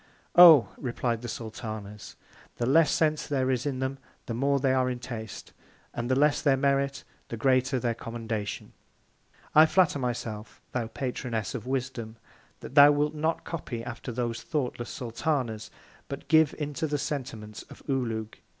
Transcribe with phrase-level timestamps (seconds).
[0.35, 0.69] Oh!
[0.77, 2.15] replied the Sultanas,
[2.57, 5.53] the less Sense there is in them, the more they are in Taste;
[5.93, 8.73] and the less their Merit, the greater their Commendation.
[9.53, 12.15] I flatter my self, thou Patroness of Wisdom,
[12.61, 15.69] that thou wilt not copy after those thoughtless Sultanas,
[16.07, 18.39] but give into the Sentiments of OULOUG.